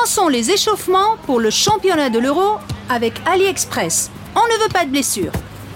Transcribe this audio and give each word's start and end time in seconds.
Commençons 0.00 0.28
les 0.28 0.50
échauffements 0.50 1.18
pour 1.26 1.40
le 1.40 1.50
championnat 1.50 2.08
de 2.08 2.18
l'Euro 2.18 2.56
avec 2.88 3.20
AliExpress. 3.26 4.10
On 4.34 4.40
ne 4.40 4.62
veut 4.62 4.72
pas 4.72 4.86
de 4.86 4.90
blessures. 4.90 5.32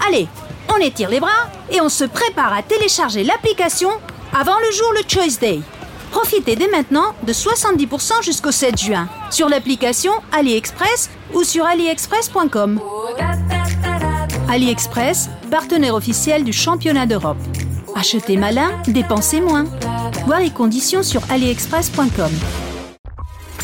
Allez, 0.08 0.28
on 0.74 0.78
étire 0.78 1.10
les 1.10 1.20
bras 1.20 1.50
et 1.70 1.82
on 1.82 1.90
se 1.90 2.04
prépare 2.04 2.54
à 2.54 2.62
télécharger 2.62 3.22
l'application 3.22 3.90
avant 4.34 4.58
le 4.60 4.74
jour 4.74 4.94
le 4.94 5.02
Choice 5.06 5.38
Day. 5.38 5.60
Profitez 6.10 6.56
dès 6.56 6.68
maintenant 6.68 7.14
de 7.26 7.34
70% 7.34 8.24
jusqu'au 8.24 8.50
7 8.50 8.80
juin 8.80 9.10
sur 9.30 9.50
l'application 9.50 10.12
AliExpress 10.32 11.10
ou 11.34 11.44
sur 11.44 11.66
aliexpress.com. 11.66 12.80
AliExpress, 14.48 15.28
partenaire 15.50 15.94
officiel 15.94 16.44
du 16.44 16.54
championnat 16.54 17.04
d'Europe. 17.04 17.36
Achetez 17.94 18.38
malin, 18.38 18.70
dépensez 18.88 19.42
moins. 19.42 19.66
Voir 20.24 20.40
les 20.40 20.50
conditions 20.50 21.02
sur 21.02 21.20
aliexpress.com. 21.30 22.32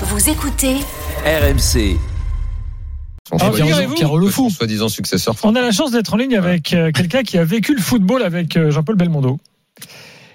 Vous 0.02 0.30
écoutez 0.30 0.76
RMC. 1.24 1.96
Ah, 3.32 3.50
Pierrot 3.94 4.18
le 4.18 4.26
fou. 4.28 4.50
Soi-disant 4.50 4.88
successeur. 4.88 5.34
On 5.44 5.54
a 5.54 5.60
la 5.60 5.70
chance 5.72 5.92
d'être 5.92 6.14
en 6.14 6.16
ligne 6.16 6.36
avec 6.36 6.72
euh, 6.72 6.90
quelqu'un 6.90 7.22
qui 7.22 7.38
a 7.38 7.44
vécu 7.44 7.74
le 7.74 7.80
football 7.80 8.22
avec 8.22 8.56
euh, 8.56 8.70
Jean-Paul 8.70 8.96
Belmondo. 8.96 9.38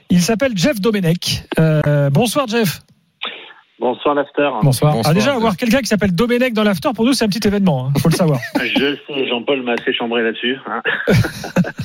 Il 0.10 0.22
s'appelle 0.22 0.54
Jeff 0.56 0.80
Domenech. 0.80 1.44
Euh, 1.60 2.10
bonsoir 2.10 2.48
Jeff. 2.48 2.82
Bonsoir 3.80 4.16
l'after. 4.16 4.50
Bonsoir. 4.64 4.94
Bonsoir, 4.94 5.04
Ah, 5.06 5.14
déjà, 5.14 5.26
Jeff. 5.28 5.36
avoir 5.36 5.58
quelqu'un 5.58 5.80
qui 5.82 5.88
s'appelle 5.88 6.16
Domenech 6.16 6.54
dans 6.54 6.64
l'after, 6.64 6.90
pour 6.96 7.04
nous, 7.04 7.12
c'est 7.14 7.26
un 7.26 7.28
petit 7.28 7.46
événement. 7.46 7.92
Il 7.96 8.02
faut 8.02 8.10
le 8.10 8.16
savoir. 8.16 8.40
Je 8.56 8.80
le 8.80 8.98
sais, 9.08 9.28
Jean-Paul 9.28 9.64
m'a 9.64 9.74
assez 9.74 9.94
chambré 9.94 10.24
là-dessus. 10.24 10.56
hein. 10.68 10.82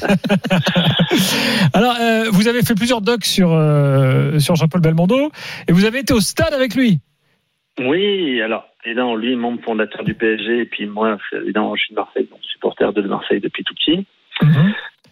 Alors, 1.72 1.97
euh, 2.00 2.24
vous 2.30 2.47
avez 2.47 2.62
fait 2.62 2.74
plusieurs 2.77 3.00
docs 3.00 3.24
sur, 3.24 3.50
euh, 3.52 4.38
sur 4.38 4.55
Jean-Paul 4.55 4.80
Belmondo 4.80 5.33
et 5.66 5.72
vous 5.72 5.84
avez 5.84 5.98
été 6.00 6.12
au 6.12 6.20
stade 6.20 6.52
avec 6.55 6.74
lui. 6.77 7.00
Oui, 7.79 8.42
alors, 8.42 8.66
évidemment, 8.84 9.16
lui, 9.16 9.37
membre 9.37 9.62
fondateur 9.62 10.05
du 10.05 10.15
PSG, 10.15 10.61
et 10.61 10.65
puis 10.66 10.87
moi, 10.87 11.19
évidemment, 11.33 11.75
je 11.77 11.84
suis 11.84 11.94
de 11.94 12.00
Marseille, 12.00 12.28
donc 12.31 12.41
supporter 12.42 12.92
de 12.92 13.03
Marseille 13.03 13.41
depuis 13.41 13.64
tout 13.64 13.75
petit. 13.75 14.06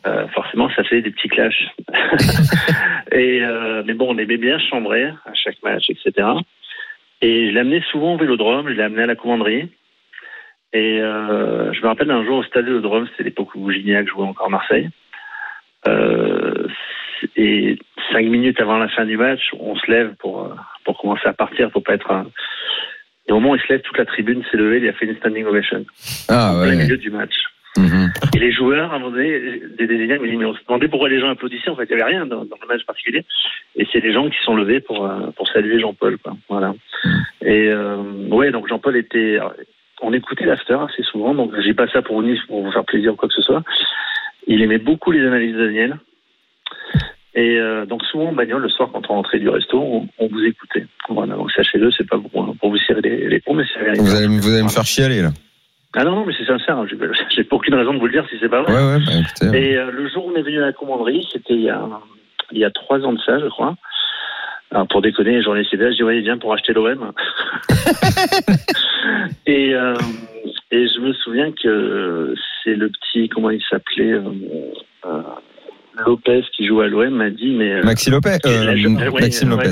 Euh, 0.07 0.29
forcément, 0.29 0.71
ça 0.71 0.85
fait 0.85 1.03
des 1.03 1.11
petits 1.11 1.29
clashs. 1.29 1.71
et, 3.13 3.43
euh, 3.43 3.83
mais 3.85 3.95
bon, 3.95 4.15
on 4.15 4.19
aimait 4.19 4.37
bien 4.37 4.59
chambrer 4.59 5.05
à 5.05 5.35
chaque 5.35 5.63
match, 5.63 5.91
etc. 5.91 6.29
Et 7.21 7.51
je 7.53 7.59
amené 7.59 7.83
souvent 7.91 8.15
au 8.15 8.17
vélodrome, 8.17 8.69
je 8.69 8.75
l'ai 8.75 8.83
amené 8.83 9.03
à 9.03 9.07
la 9.07 9.17
commanderie. 9.17 9.69
Et 10.73 11.01
euh, 11.01 11.73
je 11.73 11.81
me 11.81 11.87
rappelle 11.87 12.11
un 12.11 12.25
jour 12.25 12.39
au 12.39 12.45
stade 12.45 12.67
Vélodrome, 12.67 13.09
c'était 13.09 13.25
l'époque 13.25 13.55
où 13.55 13.71
Gignac 13.71 14.07
jouait 14.07 14.25
encore 14.25 14.47
à 14.47 14.51
Marseille. 14.51 14.89
Et 17.37 17.79
cinq 18.13 18.27
minutes 18.27 18.61
avant 18.61 18.79
la 18.79 18.89
fin 18.89 19.05
du 19.05 19.17
match, 19.17 19.41
on 19.59 19.75
se 19.75 19.91
lève 19.91 20.15
pour, 20.17 20.55
pour 20.85 20.99
commencer 20.99 21.27
à 21.27 21.33
partir, 21.33 21.71
pour 21.71 21.83
pas 21.83 21.95
être 21.95 22.11
un... 22.11 22.27
Et 23.29 23.33
au 23.33 23.37
moment 23.41 23.51
où 23.51 23.57
il 23.57 23.61
se 23.63 23.69
lève, 23.73 23.83
toute 23.83 23.99
la 23.99 24.07
tribune 24.07 24.43
s'est 24.51 24.57
levée, 24.57 24.79
il 24.79 24.89
a 24.89 24.93
fait 24.93 25.05
une 25.07 25.17
standing 25.17 25.45
ovation 25.45 25.85
Ah 26.29 26.59
ouais. 26.59 26.77
milieu 26.77 26.97
du 26.97 27.11
match. 27.11 27.35
Mhm. 27.77 28.11
Et 28.35 28.39
les 28.39 28.51
joueurs, 28.53 28.93
à 28.93 28.97
un 28.97 28.99
moment 28.99 29.13
donné, 29.15 29.61
des 29.79 29.87
désignés, 29.87 30.19
mais 30.19 30.45
on 30.45 30.55
se 30.55 30.59
demandait 30.67 30.89
pourquoi 30.89 31.09
les 31.09 31.21
gens 31.21 31.29
applaudissaient. 31.29 31.71
En 31.71 31.77
fait, 31.77 31.85
il 31.91 31.95
n'y 31.95 32.03
avait 32.03 32.11
rien 32.11 32.27
dans, 32.27 32.45
dans 32.45 32.57
le 32.61 32.67
match 32.67 32.85
particulier. 32.87 33.25
Et 33.77 33.87
c'est 33.93 34.01
les 34.01 34.13
gens 34.13 34.29
qui 34.29 34.39
sont 34.43 34.57
levés 34.57 34.81
pour, 34.81 35.07
euh, 35.07 35.31
pour 35.37 35.47
saluer 35.49 35.79
Jean-Paul. 35.79 36.19
quoi. 36.19 36.37
Voilà. 36.49 36.75
Et 37.43 37.69
euh, 37.69 37.97
ouais, 38.31 38.51
donc 38.51 38.69
Jean-Paul 38.69 38.97
était. 38.97 39.39
On 40.01 40.13
écoutait 40.13 40.47
l'after 40.47 40.77
assez 40.89 41.03
souvent, 41.03 41.35
donc 41.35 41.53
j'ai 41.61 41.75
pas 41.75 41.89
ça 41.89 42.03
pour 42.03 42.23
Nice 42.23 42.41
pour 42.47 42.63
vous 42.63 42.71
faire 42.73 42.85
plaisir 42.85 43.13
ou 43.13 43.17
quoi 43.17 43.29
que 43.29 43.35
ce 43.35 43.43
soit. 43.43 43.63
Il 44.47 44.63
aimait 44.63 44.79
beaucoup 44.79 45.11
les 45.13 45.25
analyses 45.27 45.55
de 45.57 45.67
Daniel. 45.67 45.97
Et 47.41 47.57
euh, 47.57 47.87
donc 47.87 48.03
souvent 48.07 48.31
en 48.31 48.33
bagnole, 48.33 48.63
le 48.63 48.69
soir, 48.69 48.89
quand 48.93 49.03
on 49.11 49.15
rentrait 49.15 49.39
du 49.39 49.49
resto, 49.49 49.79
on, 49.81 50.09
on 50.19 50.27
vous 50.27 50.43
écoutait. 50.45 50.87
Voilà, 51.09 51.37
donc 51.37 51.53
sachez-le, 51.53 51.89
c'est 51.93 52.09
pas 52.09 52.19
pour, 52.19 52.57
pour 52.59 52.71
vous 52.71 52.79
cirer 52.79 53.01
les, 53.01 53.29
les 53.29 53.39
ponts, 53.41 53.55
mais 53.55 53.63
c'est. 53.73 54.01
Vous 54.01 54.15
allez, 54.17 54.27
vous 54.27 54.53
allez 54.53 54.63
me 54.65 54.69
faire 54.69 54.85
chialer 54.85 55.23
là. 55.23 55.31
Ah 55.95 56.03
non, 56.05 56.17
non, 56.17 56.25
mais 56.27 56.35
c'est 56.37 56.47
sincère. 56.47 56.79
hein. 56.79 56.87
J'ai 57.31 57.45
pas 57.45 57.55
aucune 57.57 57.75
raison 57.77 57.95
de 57.95 57.99
vous 58.01 58.07
le 58.07 58.13
dire 58.13 58.27
si 58.29 58.37
c'est 58.41 58.49
pas 58.49 58.63
vrai. 58.63 58.73
Ouais, 58.73 58.93
ouais, 58.95 58.99
bah, 59.07 59.13
écoutez. 59.21 59.57
Et 59.71 59.77
euh, 59.77 59.91
le 59.93 60.09
jour 60.09 60.27
où 60.27 60.33
on 60.33 60.37
est 60.37 60.43
venu 60.43 60.59
à 60.59 60.67
la 60.67 60.73
commanderie, 60.73 61.25
c'était 61.33 61.55
il 61.55 61.63
y 61.63 61.71
a 61.71 61.81
il 62.51 62.59
y 62.59 62.65
a 62.65 62.71
trois 62.71 62.99
ans 63.03 63.13
de 63.13 63.21
ça, 63.21 63.39
je 63.39 63.47
crois. 63.47 63.77
Alors 64.73 64.89
pour 64.89 65.01
déconner, 65.01 65.41
j'en 65.43 65.55
ai 65.57 65.61
essayé, 65.61 65.83
je 65.93 65.97
dis 65.97 66.03
ouais, 66.03 66.21
viens 66.21 66.39
pour 66.39 66.53
acheter 66.53 66.73
l'OM. 66.73 67.13
et 69.47 69.75
euh, 69.75 69.95
et 70.71 70.87
je 70.89 71.01
me 71.01 71.13
souviens 71.15 71.53
que 71.53 72.35
c'est 72.65 72.75
le 72.75 72.91
petit 72.91 73.29
comment 73.29 73.51
il 73.51 73.63
s'appelait 73.71 74.13
euh, 74.13 75.23
Lopez 76.05 76.43
qui 76.57 76.67
joue 76.67 76.81
à 76.81 76.87
l'OM 76.89 77.11
m'a 77.11 77.31
dit 77.31 77.51
mais 77.51 77.73
euh, 77.73 77.83
Maxi 77.83 78.11
Lopez. 78.11 78.39
euh, 78.47 78.65
la 78.65 78.77
jeune- 78.77 78.95
Maxime 79.13 79.51
Lopez. 79.51 79.69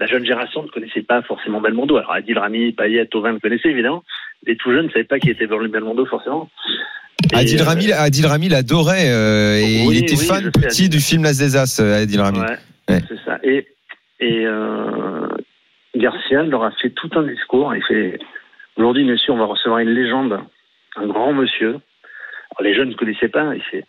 La 0.00 0.06
jeune 0.06 0.24
génération 0.24 0.62
ne 0.64 0.68
connaissait 0.68 1.02
pas 1.02 1.22
forcément 1.22 1.60
Belmondo. 1.60 1.96
Alors 1.96 2.12
Adil 2.12 2.36
Rami, 2.38 2.72
Payet, 2.72 3.06
Tovin 3.06 3.32
le 3.32 3.38
connaissaient 3.38 3.70
évidemment. 3.70 4.02
Les 4.46 4.56
tout 4.56 4.72
jeunes 4.72 4.86
ne 4.86 4.90
savaient 4.90 5.04
pas 5.04 5.18
qui 5.20 5.30
était 5.30 5.46
Belmondo 5.46 6.04
forcément. 6.06 6.50
Et, 7.32 7.36
Adil 7.36 7.60
euh, 7.60 7.64
Rami, 7.64 7.92
Adil 7.92 8.26
Rami 8.26 8.48
l'adorait. 8.48 9.08
euh, 9.08 9.56
et 9.56 9.86
Oui, 9.86 9.96
il 9.96 10.04
était 10.04 10.16
oui, 10.18 10.26
fan 10.26 10.50
petit 10.50 10.88
du 10.88 10.98
film 11.00 11.22
Las 11.22 11.38
des 11.38 11.56
As, 11.56 11.80
euh, 11.80 12.02
Adil 12.02 12.20
Rami. 12.20 12.40
Ouais, 12.40 12.56
Ouais. 12.90 13.00
c'est 13.08 13.18
ça. 13.24 13.38
Et, 13.44 13.66
et 14.20 14.44
euh, 14.44 15.28
Garcia 15.96 16.42
leur 16.42 16.64
a 16.64 16.72
fait 16.72 16.90
tout 16.90 17.08
un 17.14 17.22
discours. 17.22 17.72
Il 17.74 17.82
fait 17.84 18.18
aujourd'hui, 18.76 19.04
monsieur, 19.04 19.32
on 19.32 19.38
va 19.38 19.44
recevoir 19.46 19.78
une 19.78 19.90
légende, 19.90 20.38
un 20.96 21.06
grand 21.06 21.32
monsieur. 21.32 21.68
Alors, 21.70 22.62
les 22.62 22.74
jeunes 22.74 22.90
ne 22.90 22.94
connaissaient 22.94 23.28
pas. 23.28 23.54
Il 23.54 23.62
fait 23.62 23.84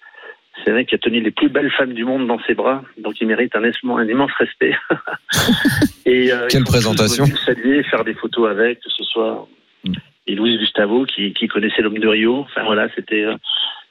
c'est 0.63 0.71
un 0.71 0.75
mec 0.75 0.87
qui 0.87 0.95
a 0.95 0.97
tenu 0.97 1.19
les 1.21 1.31
plus 1.31 1.49
belles 1.49 1.71
femmes 1.71 1.93
du 1.93 2.05
monde 2.05 2.27
dans 2.27 2.39
ses 2.47 2.53
bras, 2.53 2.83
donc 2.97 3.19
il 3.21 3.27
mérite 3.27 3.55
un, 3.55 3.61
immense- 3.61 3.99
un 3.99 4.07
immense 4.07 4.31
respect. 4.39 4.75
et, 6.05 6.31
euh, 6.31 6.47
Quelle 6.49 6.63
présentation. 6.63 7.25
le 7.25 7.35
saluer, 7.37 7.83
faire 7.83 8.03
des 8.03 8.13
photos 8.13 8.49
avec, 8.49 8.79
que 8.79 8.89
ce 8.89 9.03
soit 9.03 9.47
Mm. 9.87 9.93
et 10.25 10.33
Louis 10.35 10.57
Gustavo 10.57 11.05
qui, 11.05 11.31
qui 11.33 11.47
connaissait 11.47 11.83
l'homme 11.83 11.99
de 11.99 12.07
Rio. 12.07 12.39
Enfin 12.39 12.63
voilà, 12.63 12.87
c'était 12.95 13.23
euh, 13.23 13.35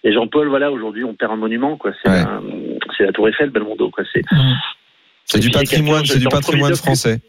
et 0.02 0.12
Jean-Paul. 0.12 0.48
Voilà, 0.48 0.72
aujourd'hui 0.72 1.04
on 1.04 1.14
perd 1.14 1.30
un 1.30 1.36
monument 1.36 1.76
quoi. 1.76 1.92
C'est 2.02 2.10
Ouais. 2.10 2.25
la, 2.98 3.12
Tour 3.12 3.28
Eiffel, 3.28 3.50
Belmondo 3.50 3.91
quoi. 3.91 4.02
C'est 4.12 5.38
du 5.38 5.48
a 5.48 5.58
patrimoine, 5.60 6.04
c'est 6.04 6.19
du 6.19 6.25
patrimoine 6.25 6.62
premier 6.62 6.70
doc- 6.72 6.78
français. 6.82 7.20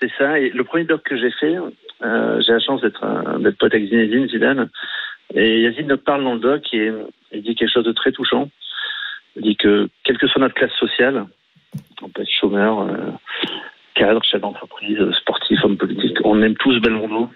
C'est 0.00 0.10
ça. 0.16 0.38
Et 0.40 0.48
le 0.48 0.64
premier 0.64 0.84
doc 0.84 1.02
que 1.04 1.16
j'ai 1.18 1.30
fait, 1.32 1.56
euh, 2.02 2.40
j'ai 2.40 2.52
la 2.52 2.60
chance 2.60 2.80
d'être 2.80 3.04
d'être 3.40 3.58
pote 3.58 3.74
avec 3.74 3.86
Zinedine 3.88 4.28
Zidane. 4.28 4.70
Et 5.34 5.60
Yazid 5.62 5.86
nous 5.86 5.96
parle 5.96 6.24
dans 6.24 6.34
le 6.34 6.40
doc 6.40 6.62
et 6.72 6.92
il 7.32 7.42
dit 7.42 7.54
quelque 7.54 7.72
chose 7.72 7.84
de 7.84 7.92
très 7.92 8.12
touchant. 8.12 8.50
Il 9.36 9.42
dit 9.42 9.56
que 9.56 9.88
quelle 10.04 10.18
que 10.18 10.26
soit 10.28 10.40
notre 10.40 10.54
classe 10.54 10.72
sociale, 10.74 11.26
on 12.02 12.08
peut 12.08 12.22
être 12.22 12.30
chômeur, 12.30 12.80
euh, 12.82 12.96
cadre, 13.94 14.22
chef 14.24 14.40
d'entreprise, 14.40 14.98
euh, 15.00 15.12
sportif, 15.12 15.58
homme 15.64 15.76
politique, 15.76 16.16
on 16.24 16.40
aime 16.42 16.54
tous 16.56 16.78
Belmondo. 16.80 17.30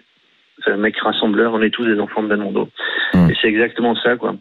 C'est 0.64 0.72
un 0.72 0.76
mec 0.76 0.96
rassembleur, 0.98 1.52
on 1.54 1.62
est 1.62 1.70
tous 1.70 1.86
des 1.86 1.98
enfants 2.00 2.22
de 2.22 2.28
Belmondo. 2.28 2.68
Mm. 3.14 3.30
Et 3.30 3.34
c'est 3.40 3.48
exactement 3.48 3.94
ça, 3.96 4.16
quoi. 4.16 4.34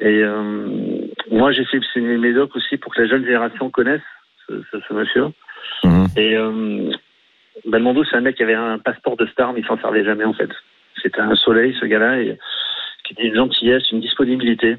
Et 0.00 0.22
euh, 0.22 1.06
moi, 1.30 1.52
j'ai 1.52 1.64
fait 1.64 1.80
signer 1.92 2.16
mes 2.16 2.32
docs 2.32 2.54
aussi 2.56 2.76
pour 2.76 2.94
que 2.94 3.02
la 3.02 3.08
jeune 3.08 3.24
génération 3.24 3.70
connaisse 3.70 4.02
ce, 4.46 4.62
ce- 4.70 4.80
ce 4.88 4.94
monsieur. 4.94 5.26
Mhm. 5.84 6.06
Et 6.16 6.36
euh, 6.36 6.90
Belmondo, 7.66 8.04
c'est 8.04 8.16
un 8.16 8.20
mec 8.20 8.36
qui 8.36 8.42
avait 8.42 8.54
un 8.54 8.78
passeport 8.78 9.16
de 9.16 9.26
star, 9.26 9.52
mais 9.52 9.60
il 9.60 9.66
s'en 9.66 9.78
servait 9.78 10.04
jamais 10.04 10.24
en 10.24 10.32
fait. 10.34 10.50
C'était 11.02 11.20
un 11.20 11.34
soleil, 11.36 11.76
ce 11.80 11.86
gars-là, 11.86 12.20
et 12.20 12.38
une 13.18 13.34
gentillesse, 13.34 13.90
une 13.90 14.00
disponibilité. 14.00 14.76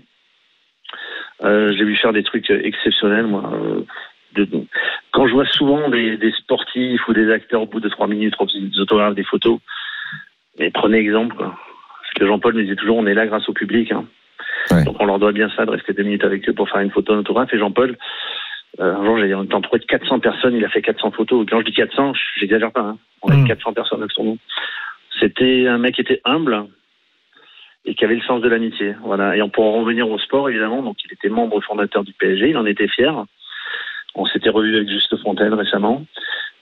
Euh, 1.43 1.73
J'ai 1.77 1.83
vu 1.83 1.95
faire 1.95 2.13
des 2.13 2.23
trucs 2.23 2.49
exceptionnels, 2.49 3.27
moi. 3.27 3.51
Euh, 3.53 3.81
de- 4.35 4.45
de- 4.45 4.65
quand 5.11 5.27
je 5.27 5.33
vois 5.33 5.45
souvent 5.45 5.89
des, 5.89 6.17
des 6.17 6.31
sportifs 6.31 7.07
ou 7.07 7.13
des 7.13 7.31
acteurs 7.31 7.61
au 7.63 7.65
bout 7.67 7.79
de 7.79 7.89
trois 7.89 8.07
minutes, 8.07 8.35
des 8.53 8.79
autographes, 8.79 9.15
des 9.15 9.23
photos, 9.23 9.59
mais 10.59 10.71
prenez 10.71 10.97
exemple, 10.99 11.35
quoi. 11.35 11.57
Parce 12.01 12.13
que 12.15 12.25
Jean-Paul 12.27 12.53
me 12.53 12.63
disait 12.63 12.75
toujours, 12.75 12.97
on 12.97 13.05
est 13.07 13.13
là 13.13 13.25
grâce 13.27 13.47
au 13.49 13.53
public. 13.53 13.91
hein. 13.91 14.05
Ouais. 14.71 14.83
Donc 14.83 14.95
on 14.99 15.05
leur 15.05 15.19
doit 15.19 15.31
bien 15.31 15.49
ça 15.55 15.65
de 15.65 15.71
rester 15.71 15.93
deux 15.93 16.03
minutes 16.03 16.23
avec 16.23 16.47
eux 16.49 16.53
pour 16.53 16.69
faire 16.69 16.81
une 16.81 16.91
photo, 16.91 17.13
un 17.13 17.19
autographe. 17.19 17.53
Et 17.53 17.57
Jean-Paul, 17.59 17.97
euh, 18.79 18.95
un 18.95 19.05
jour, 19.05 19.17
j'ai 19.19 19.33
entouré 19.33 19.79
de 19.79 19.85
400 19.85 20.19
personnes, 20.19 20.55
il 20.55 20.65
a 20.65 20.69
fait 20.69 20.81
400 20.81 21.11
photos. 21.11 21.45
Quand 21.49 21.59
je 21.59 21.65
dis 21.65 21.73
400, 21.73 22.13
j'exagère 22.37 22.71
pas. 22.71 22.81
Hein. 22.81 22.97
On 23.21 23.31
a 23.31 23.35
Mm. 23.37 23.47
400 23.47 23.73
personnes 23.73 23.99
avec 23.99 24.11
son 24.11 24.23
nom. 24.23 24.37
C'était 25.19 25.67
un 25.67 25.77
mec 25.77 25.95
qui 25.95 26.01
était 26.01 26.21
humble 26.25 26.65
et 27.85 27.95
qui 27.95 28.03
avait 28.03 28.15
le 28.15 28.21
sens 28.21 28.41
de 28.41 28.49
l'amitié. 28.49 28.95
Voilà. 29.03 29.35
Et 29.35 29.41
on 29.41 29.49
pourra 29.49 29.67
en 29.67 29.81
revenir 29.81 30.09
au 30.09 30.17
sport, 30.17 30.49
évidemment. 30.49 30.81
Donc, 30.81 30.97
il 31.05 31.13
était 31.13 31.29
membre 31.29 31.61
fondateur 31.61 32.03
du 32.03 32.13
PSG, 32.13 32.49
il 32.49 32.57
en 32.57 32.65
était 32.65 32.87
fier. 32.87 33.25
On 34.15 34.25
s'était 34.25 34.49
revu 34.49 34.75
avec 34.75 34.89
Juste 34.89 35.15
Fontaine 35.21 35.53
récemment. 35.53 36.05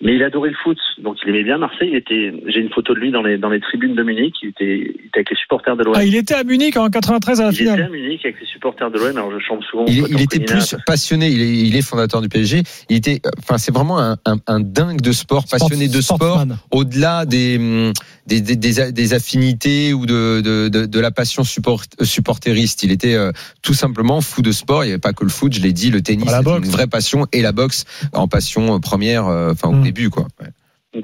Mais 0.04 0.16
il 0.16 0.24
adorait 0.24 0.50
le 0.50 0.56
foot, 0.62 0.78
donc 1.02 1.18
il 1.24 1.30
aimait 1.30 1.44
bien 1.44 1.58
Marseille. 1.58 1.90
Il 1.92 1.96
était, 1.96 2.34
j'ai 2.48 2.60
une 2.60 2.70
photo 2.70 2.94
de 2.94 3.00
lui 3.00 3.12
dans 3.12 3.22
les, 3.22 3.38
dans 3.38 3.50
les 3.50 3.62
tribunes 3.62 3.96
de 3.96 4.04
Munich. 4.04 4.36
Il 4.44 4.50
était, 4.50 4.80
il 4.80 5.08
était 5.08 5.20
avec 5.20 5.30
les 5.30 5.36
supporters 5.38 5.78
de 5.78 5.84
l'OM. 5.84 5.94
Ah, 5.96 6.04
il 6.04 6.16
était 6.16 6.34
à 6.34 6.44
Munich 6.44 6.78
en 6.78 6.90
93 6.90 7.40
à 7.40 7.44
la 7.44 7.50
il 7.52 7.54
était 7.54 7.70
à 7.70 7.74
finale. 7.76 7.92
Munich 7.92 8.22
avec 8.26 8.40
les 8.40 8.46
supporters 8.46 8.92
de 8.92 8.98
l'OM. 9.00 9.16
Alors, 9.16 9.32
je 9.32 9.40
chante 9.40 9.64
souvent. 9.64 9.86
Il, 9.88 10.04
il 10.10 10.22
était 10.22 10.40
plus 10.40 10.76
passionné. 10.86 11.30
Il 11.30 11.42
est, 11.42 11.58
il 11.68 11.76
est 11.76 11.82
fondateur 11.82 12.22
du 12.22 12.30
PSG. 12.30 12.64
Il 12.90 12.98
était, 12.98 13.22
enfin, 13.40 13.58
c'est 13.58 13.74
vraiment 13.74 14.00
un, 14.00 14.18
un, 14.26 14.38
un 14.48 14.60
dingue 14.60 15.02
de 15.02 15.12
sport, 15.12 15.46
passionné 15.50 15.88
de 15.88 16.02
sport, 16.02 16.44
au-delà 16.72 17.26
des, 17.26 17.94
des, 18.28 18.42
des, 18.42 18.56
des, 18.56 18.92
des 18.92 19.14
affinités 19.14 19.94
ou 19.94 20.06
de, 20.06 20.42
de, 20.42 20.68
de, 20.68 20.86
de 20.86 21.00
la 21.00 21.12
passion 21.12 21.44
support, 21.44 21.84
supporteriste. 22.02 22.84
Il 22.84 22.92
était 22.92 23.16
euh, 23.16 23.32
tout 23.62 23.74
simplement 23.74 24.20
fou 24.22 24.42
de 24.42 24.52
sport. 24.52 24.84
Il 24.84 24.88
n'y 24.88 24.94
avait 24.94 25.00
pas 25.00 25.14
que 25.14 25.24
le 25.24 25.30
foot, 25.30 25.54
je 25.54 25.62
l'ai 25.62 25.72
dit, 25.74 25.92
le 25.92 26.02
tennis, 26.02 26.26
La 26.30 26.40
une 26.40 26.66
vraie 26.70 26.88
passion 26.88 27.26
et 27.32 27.42
la 27.42 27.54
boxe 27.54 27.86
en 28.12 28.28
passion 28.28 28.76
euh, 28.76 28.80
première, 28.80 29.28
euh, 29.28 29.52
enfin 29.52 29.72
Mm. 29.74 29.93
Début, 29.94 30.10
quoi. 30.10 30.24
Ouais. 30.42 30.48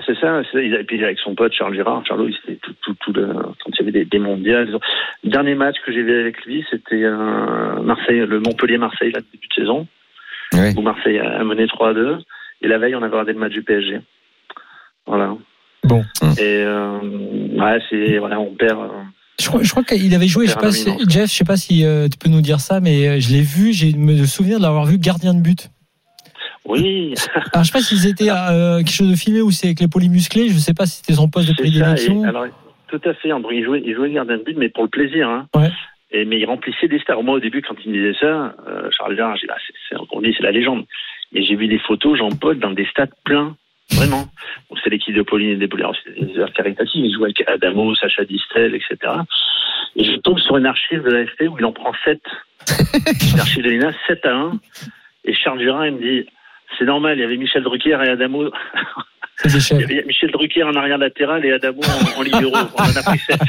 C'est 0.06 0.16
ça. 0.20 0.42
Et 0.54 0.84
puis 0.84 1.04
avec 1.04 1.18
son 1.20 1.34
pote 1.34 1.52
Charles 1.54 1.74
Girard, 1.74 2.06
Charlot, 2.06 2.28
il 2.28 2.36
c'était 2.36 2.60
tout, 2.62 2.74
tout, 2.84 2.94
tout 3.00 3.12
le, 3.14 3.28
quand 3.34 3.72
il 3.72 3.78
y 3.78 3.82
avait 3.82 3.92
des, 3.92 4.06
des 4.06 4.20
mondiales. 4.20 4.70
Le 5.24 5.30
dernier 5.32 5.56
match 5.56 5.78
que 5.86 5.92
j'ai 5.92 6.04
vu 6.04 6.20
avec 6.20 6.46
lui, 6.46 6.64
c'était 6.70 7.02
euh, 7.04 7.82
Marseille, 7.82 8.20
le 8.20 8.40
Montpellier-Marseille, 8.40 9.12
là, 9.12 9.20
début 9.34 9.48
de 9.48 9.54
saison, 9.62 9.88
Ouais. 10.54 10.74
où 10.78 10.82
Marseille 10.82 11.18
a 11.20 11.44
mené 11.44 11.68
3 11.68 11.90
à 11.90 11.94
2. 11.94 12.18
Et 12.62 12.68
la 12.68 12.78
veille, 12.78 12.94
on 12.96 13.00
avait 13.02 13.12
regardé 13.12 13.34
le 13.34 13.40
match 13.40 13.52
du 13.54 13.64
PSG. 13.64 14.00
Voilà. 15.08 15.36
Bon. 15.84 16.04
Et 16.38 16.42
euh, 16.44 17.00
ouais, 17.58 17.80
c'est 17.90 18.18
voilà, 18.20 18.40
on 18.40 18.54
perd. 18.54 18.80
euh, 18.80 18.88
Je 19.40 19.48
crois, 19.48 19.64
je 19.64 19.72
crois 19.72 19.84
qu'il 19.84 20.14
avait 20.14 20.28
joué, 20.28 20.46
je 20.46 20.52
sais 20.52 20.60
pas 20.60 20.72
si, 20.72 20.90
Jeff, 21.08 21.32
je 21.32 21.36
sais 21.36 21.46
pas 21.46 21.56
si 21.58 21.86
euh, 21.86 22.08
tu 22.10 22.18
peux 22.18 22.30
nous 22.30 22.42
dire 22.42 22.60
ça, 22.60 22.80
mais 22.80 23.20
je 23.22 23.32
l'ai 23.34 23.42
vu, 23.42 23.74
j'ai 23.74 23.94
me 23.94 24.24
souvenir 24.26 24.58
de 24.60 24.64
l'avoir 24.64 24.86
vu 24.86 24.98
gardien 25.00 25.34
de 25.34 25.42
but. 25.42 25.70
Oui, 26.70 27.16
Alors, 27.34 27.44
je 27.64 27.64
sais 27.64 27.72
pas 27.72 27.82
si 27.82 27.98
c'était 27.98 28.30
euh, 28.30 28.78
quelque 28.78 28.92
chose 28.92 29.10
de 29.10 29.16
filmé 29.16 29.42
ou 29.42 29.50
c'est 29.50 29.68
avec 29.68 29.80
l'épaule 29.80 30.04
musclée, 30.04 30.50
je 30.50 30.54
sais 30.54 30.76
pas 30.76 30.86
si 30.86 30.98
c'était 30.98 31.14
son 31.14 31.28
poste 31.28 31.50
de 31.50 31.54
prédilection. 31.54 32.24
Et 32.24 32.28
alors, 32.28 32.46
tout 32.88 33.02
à 33.06 33.14
fait. 33.16 33.32
André, 33.32 33.58
il 33.58 33.66
jouait, 33.66 33.82
il 33.84 33.96
jouait 33.96 34.12
gardien 34.12 34.38
de 34.38 34.44
but, 34.44 34.56
mais 34.56 34.70
pour 34.70 34.84
le 34.84 34.90
plaisir. 34.90 35.28
Hein. 35.28 35.48
Ouais. 35.56 35.72
Et, 36.12 36.26
mais 36.26 36.40
il 36.40 36.46
remplissait 36.46 36.88
des 36.88 37.00
stars. 37.00 37.24
Moi, 37.24 37.36
au 37.36 37.40
début, 37.40 37.64
quand 37.64 37.76
il 37.84 37.92
me 37.92 37.98
disait 37.98 38.18
ça, 38.20 38.56
euh, 38.68 38.90
Charles 38.92 39.16
Girard, 39.16 39.36
j'ai 39.38 39.48
dit, 39.48 39.54
ah, 39.56 39.60
c'est, 39.90 39.96
on 40.12 40.22
dit, 40.22 40.34
c'est 40.38 40.44
la 40.44 40.52
légende. 40.52 40.86
Mais 41.32 41.44
j'ai 41.44 41.56
vu 41.56 41.68
des 41.68 41.80
photos, 41.80 42.18
Jean-Paul, 42.18 42.60
dans 42.60 42.72
des 42.72 42.86
stades 42.86 43.14
pleins. 43.24 43.56
Vraiment. 43.94 44.26
Bon, 44.70 44.76
c'est 44.84 44.92
l'équipe 44.92 45.16
de 45.16 45.24
Pauline 45.24 45.50
et 45.50 45.68
des. 45.68 45.76
Alors, 45.76 45.96
C'est 46.04 46.20
des 46.20 46.38
heures 46.38 46.54
caritatives. 46.54 47.04
Il 47.04 47.14
joue 47.14 47.24
avec 47.24 47.44
Adamo, 47.48 47.96
Sacha 47.96 48.24
Distel, 48.26 48.76
etc. 48.76 49.14
Et 49.96 50.04
je 50.04 50.16
tombe 50.18 50.38
sur 50.38 50.58
une 50.58 50.68
archive 50.68 51.02
de 51.02 51.10
l'AFP 51.10 51.50
où 51.50 51.58
il 51.58 51.66
en 51.66 51.72
prend 51.72 51.94
7. 52.06 52.22
L'archive 53.36 53.64
de 53.64 53.70
l'INA, 53.70 53.92
7 54.08 54.26
à 54.26 54.36
1. 54.36 54.60
Et 55.26 55.34
Charles 55.34 55.60
Girard, 55.60 55.88
il 55.88 55.94
me 55.94 56.02
dit, 56.02 56.30
c'est 56.78 56.86
normal, 56.86 57.18
il 57.18 57.22
y 57.22 57.24
avait 57.24 57.38
Michel 57.38 57.64
Drucker 57.64 57.98
et 58.06 58.10
Adamo. 58.10 58.50
C'est 59.38 59.50
des 59.50 59.56
Il 59.58 59.62
chefs. 59.62 59.80
y 59.82 59.84
avait 59.84 60.04
Michel 60.06 60.32
Drucker 60.32 60.64
en 60.64 60.76
arrière 60.76 60.98
latéral 60.98 61.46
et 61.46 61.52
Adamo 61.52 61.82
en, 61.84 62.20
en 62.20 62.22
libéraux. 62.22 62.56
On 62.78 62.84
en 62.84 62.96
a 62.96 63.04
pris 63.04 63.20
7. 63.20 63.40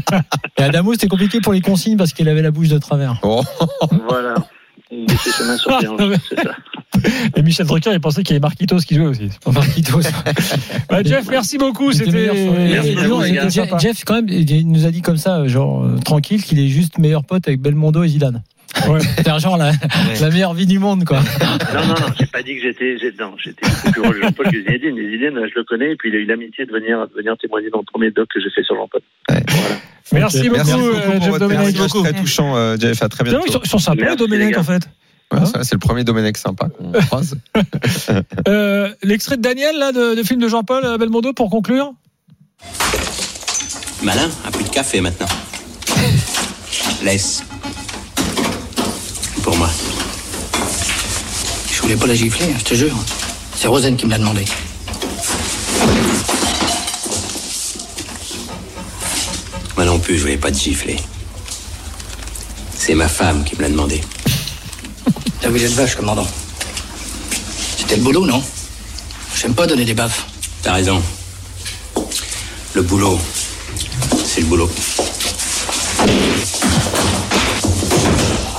Et 0.58 0.62
Adamo, 0.62 0.92
c'était 0.92 1.08
compliqué 1.08 1.40
pour 1.40 1.52
les 1.52 1.60
consignes 1.60 1.96
parce 1.96 2.12
qu'il 2.12 2.28
avait 2.28 2.42
la 2.42 2.50
bouche 2.50 2.68
de 2.68 2.78
travers. 2.78 3.16
Oh. 3.22 3.42
Voilà. 4.08 4.34
Il 4.90 5.06
laissait 5.06 5.30
ses 5.30 5.44
mains 5.44 5.56
sur 5.56 5.70
les 5.80 5.88
hanches, 5.88 6.18
c'est 6.28 6.40
ça. 6.40 6.54
Et 7.34 7.42
Michel 7.42 7.66
Drucker, 7.66 7.92
il 7.92 8.00
pensait 8.00 8.22
qu'il 8.22 8.34
y 8.34 8.36
avait 8.36 8.42
Marquitos 8.42 8.76
qui 8.78 8.94
jouait 8.94 9.06
aussi. 9.06 9.30
Marquitos. 9.50 10.02
Jeff, 11.04 11.26
merci 11.30 11.56
beaucoup. 11.58 11.90
C'était. 11.92 12.30
Jeff, 13.78 14.04
quand 14.04 14.14
même, 14.14 14.28
il 14.28 14.68
nous 14.70 14.86
a 14.86 14.90
dit 14.90 15.00
comme 15.02 15.16
ça, 15.16 15.46
genre 15.48 15.84
euh, 15.84 15.96
tranquille, 16.04 16.42
qu'il 16.44 16.60
est 16.60 16.68
juste 16.68 16.98
meilleur 16.98 17.24
pote 17.24 17.48
avec 17.48 17.60
Belmondo 17.60 18.04
et 18.04 18.08
Zidane. 18.08 18.42
Ouais. 18.88 19.00
C'est 19.16 19.38
genre 19.38 19.56
la, 19.58 19.72
la 20.20 20.30
meilleure 20.30 20.54
vie 20.54 20.66
du 20.66 20.78
monde, 20.78 21.04
quoi. 21.04 21.20
Non, 21.74 21.80
non, 21.86 21.94
non, 21.94 22.06
j'ai 22.18 22.26
pas 22.26 22.42
dit 22.42 22.56
que 22.56 22.62
j'étais, 22.62 22.96
non, 23.20 23.34
j'étais 23.38 23.66
plus 23.92 24.00
proche 24.02 24.16
de 24.16 24.22
Jean-Paul 24.22 24.46
que 24.50 24.58
Zinedine. 24.62 24.94
Mais 24.94 25.02
Zinedine, 25.10 25.46
je 25.48 25.54
le 25.58 25.64
connais, 25.64 25.92
et 25.92 25.96
puis 25.96 26.08
il 26.10 26.16
a 26.16 26.18
eu 26.18 26.24
l'amitié 26.24 26.64
de 26.66 26.72
venir, 26.72 27.06
de 27.06 27.14
venir 27.14 27.34
témoigner 27.40 27.68
dans 27.70 27.78
le 27.78 27.84
premier 27.84 28.10
doc 28.10 28.28
que 28.32 28.40
j'ai 28.40 28.50
fait 28.50 28.62
sur 28.64 28.74
Jean-Paul. 28.76 29.00
Voilà. 29.28 29.44
Merci 30.12 30.48
beaucoup, 30.48 30.56
Merci 30.56 30.72
euh, 30.72 30.92
beaucoup 30.92 31.12
Jeff 31.20 31.26
votre 31.28 31.38
Domenech. 31.38 31.66
témoignage 31.74 31.90
très 31.92 32.12
touchant, 32.14 32.56
euh, 32.56 32.76
Jeff. 32.78 33.02
À 33.02 33.08
très 33.08 33.24
Tiens, 33.24 33.32
Ils 33.34 33.36
bientôt. 33.44 33.52
sont, 33.52 33.60
ils 33.64 33.68
sont 33.68 33.78
sympas, 33.78 34.02
Merci, 34.02 34.16
Domenech, 34.16 34.58
en 34.58 34.62
fait. 34.64 34.82
Ouais, 35.32 35.46
ça, 35.46 35.64
C'est 35.64 35.74
le 35.74 35.78
premier 35.78 36.04
Domenech 36.04 36.36
sympa 36.36 36.68
qu'on 36.68 36.92
croise. 37.06 37.36
Euh, 38.48 38.88
L'extrait 39.02 39.36
de 39.36 39.42
Daniel, 39.42 39.78
là, 39.78 39.92
de, 39.92 40.14
de 40.14 40.22
film 40.22 40.40
de 40.40 40.48
Jean-Paul 40.48 40.84
euh, 40.84 40.98
Belmondo, 40.98 41.32
pour 41.32 41.50
conclure 41.50 41.92
Malin, 44.02 44.28
un 44.46 44.50
peu 44.50 44.62
de 44.64 44.68
café 44.68 45.00
maintenant. 45.00 45.28
Laisse. 47.04 47.42
Pour 49.42 49.56
moi. 49.56 49.68
Je 51.72 51.81
voulais 51.94 52.00
pas 52.00 52.06
la 52.06 52.14
gifler, 52.14 52.46
hein, 52.46 52.56
je 52.58 52.64
te 52.64 52.74
jure. 52.74 52.96
C'est 53.56 53.68
Rosen 53.68 53.96
qui 53.96 54.06
me 54.06 54.12
l'a 54.12 54.18
demandé. 54.18 54.44
Moi 59.76 59.84
non 59.84 59.98
plus, 59.98 60.16
je 60.16 60.22
voulais 60.22 60.36
pas 60.38 60.50
te 60.50 60.58
gifler. 60.58 60.96
C'est 62.74 62.94
ma 62.94 63.08
femme 63.08 63.44
qui 63.44 63.56
me 63.56 63.62
l'a 63.62 63.68
demandé. 63.68 64.00
T'as 65.40 65.50
vu 65.50 65.60
de 65.60 65.66
vache, 65.66 65.96
commandant? 65.96 66.26
C'était 67.78 67.96
le 67.96 68.02
boulot, 68.02 68.26
non? 68.26 68.42
J'aime 69.36 69.54
pas 69.54 69.66
donner 69.66 69.84
des 69.84 69.94
baffes. 69.94 70.26
T'as 70.62 70.72
raison. 70.72 71.02
Le 72.74 72.82
boulot, 72.82 73.20
c'est 74.24 74.40
le 74.40 74.46
boulot. 74.46 74.70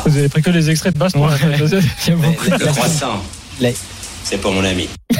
Vous 0.06 0.18
avez 0.18 0.30
pris 0.30 0.42
que 0.42 0.50
les 0.50 0.70
extraits 0.70 0.94
de 0.94 1.00
Baston. 1.00 1.26
Ouais. 1.26 1.38
Le 1.58 2.72
croissant, 2.72 3.22
c'est 4.24 4.38
pour 4.38 4.52
mon 4.52 4.64
ami. 4.64 4.90